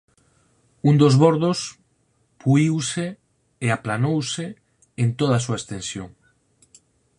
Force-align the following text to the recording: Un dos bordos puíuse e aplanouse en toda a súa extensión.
Un 0.89 0.95
dos 1.01 1.15
bordos 1.23 1.59
puíuse 2.41 3.07
e 3.65 3.67
aplanouse 3.75 4.45
en 5.03 5.09
toda 5.19 5.33
a 5.37 5.43
súa 5.45 5.59
extensión. 5.59 6.09